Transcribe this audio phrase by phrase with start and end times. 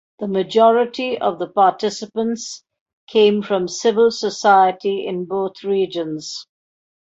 [0.17, 2.63] The majority of the participants
[3.07, 6.47] came from civil society in both regions.